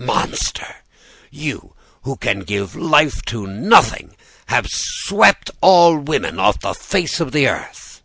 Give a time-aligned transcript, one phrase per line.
[0.00, 0.76] Monster!
[1.28, 1.74] you,
[2.04, 4.14] who can give life to nothing,
[4.46, 8.00] have swept all women off the face of the earth.